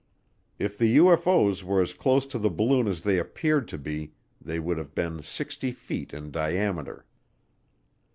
If 0.57 0.79
the 0.79 0.97
UFO's 0.97 1.63
were 1.63 1.79
as 1.79 1.93
close 1.93 2.25
to 2.25 2.39
the 2.39 2.49
balloon 2.49 2.87
as 2.87 3.01
they 3.01 3.19
appeared 3.19 3.67
to 3.67 3.77
be 3.77 4.13
they 4.41 4.59
would 4.59 4.79
have 4.79 4.95
been 4.95 5.21
60 5.21 5.71
feet 5.73 6.11
in 6.11 6.31
diameter. 6.31 7.05